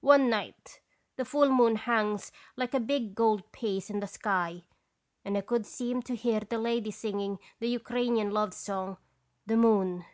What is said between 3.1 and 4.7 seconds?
gold piece in the sky,